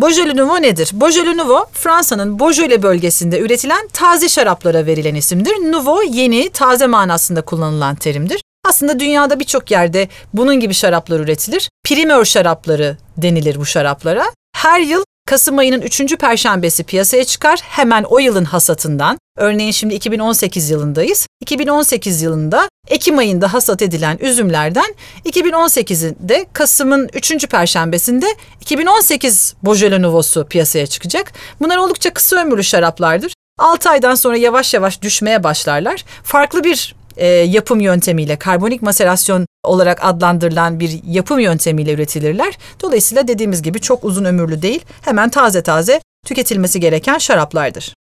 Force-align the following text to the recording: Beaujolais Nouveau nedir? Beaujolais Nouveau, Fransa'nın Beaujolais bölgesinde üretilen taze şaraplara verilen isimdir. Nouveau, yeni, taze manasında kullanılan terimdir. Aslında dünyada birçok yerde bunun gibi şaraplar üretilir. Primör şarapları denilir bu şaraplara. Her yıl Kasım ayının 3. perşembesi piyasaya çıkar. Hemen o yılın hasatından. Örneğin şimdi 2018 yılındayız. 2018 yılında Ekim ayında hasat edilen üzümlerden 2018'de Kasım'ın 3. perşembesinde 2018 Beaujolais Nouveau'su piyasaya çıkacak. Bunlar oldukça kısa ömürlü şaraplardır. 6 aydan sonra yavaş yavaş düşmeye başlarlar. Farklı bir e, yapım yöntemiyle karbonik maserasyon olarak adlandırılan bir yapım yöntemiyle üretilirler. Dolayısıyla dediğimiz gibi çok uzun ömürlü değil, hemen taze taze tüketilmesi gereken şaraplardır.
Beaujolais 0.00 0.34
Nouveau 0.34 0.62
nedir? 0.62 0.90
Beaujolais 0.92 1.36
Nouveau, 1.36 1.66
Fransa'nın 1.72 2.38
Beaujolais 2.38 2.82
bölgesinde 2.82 3.40
üretilen 3.40 3.88
taze 3.92 4.28
şaraplara 4.28 4.86
verilen 4.86 5.14
isimdir. 5.14 5.52
Nouveau, 5.52 6.02
yeni, 6.02 6.50
taze 6.50 6.86
manasında 6.86 7.42
kullanılan 7.42 7.94
terimdir. 7.94 8.42
Aslında 8.64 9.00
dünyada 9.00 9.40
birçok 9.40 9.70
yerde 9.70 10.08
bunun 10.34 10.60
gibi 10.60 10.74
şaraplar 10.74 11.20
üretilir. 11.20 11.70
Primör 11.84 12.24
şarapları 12.24 12.96
denilir 13.16 13.56
bu 13.56 13.66
şaraplara. 13.66 14.24
Her 14.52 14.80
yıl 14.80 15.02
Kasım 15.26 15.58
ayının 15.58 15.80
3. 15.80 16.16
perşembesi 16.16 16.84
piyasaya 16.84 17.24
çıkar. 17.24 17.60
Hemen 17.62 18.02
o 18.02 18.18
yılın 18.18 18.44
hasatından. 18.44 19.18
Örneğin 19.36 19.70
şimdi 19.70 19.94
2018 19.94 20.70
yılındayız. 20.70 21.26
2018 21.40 22.22
yılında 22.22 22.68
Ekim 22.88 23.18
ayında 23.18 23.52
hasat 23.52 23.82
edilen 23.82 24.18
üzümlerden 24.20 24.94
2018'de 25.24 26.46
Kasım'ın 26.52 27.08
3. 27.14 27.48
perşembesinde 27.48 28.26
2018 28.66 29.54
Beaujolais 29.62 30.00
Nouveau'su 30.00 30.46
piyasaya 30.48 30.86
çıkacak. 30.86 31.32
Bunlar 31.60 31.76
oldukça 31.76 32.12
kısa 32.14 32.36
ömürlü 32.36 32.64
şaraplardır. 32.64 33.32
6 33.58 33.90
aydan 33.90 34.14
sonra 34.14 34.36
yavaş 34.36 34.74
yavaş 34.74 35.02
düşmeye 35.02 35.44
başlarlar. 35.44 36.04
Farklı 36.22 36.64
bir 36.64 36.94
e, 37.16 37.26
yapım 37.26 37.80
yöntemiyle 37.80 38.36
karbonik 38.36 38.82
maserasyon 38.82 39.46
olarak 39.64 40.04
adlandırılan 40.04 40.80
bir 40.80 41.00
yapım 41.06 41.38
yöntemiyle 41.38 41.92
üretilirler. 41.92 42.58
Dolayısıyla 42.82 43.28
dediğimiz 43.28 43.62
gibi 43.62 43.80
çok 43.80 44.04
uzun 44.04 44.24
ömürlü 44.24 44.62
değil, 44.62 44.84
hemen 45.00 45.28
taze 45.28 45.62
taze 45.62 46.00
tüketilmesi 46.26 46.80
gereken 46.80 47.18
şaraplardır. 47.18 47.94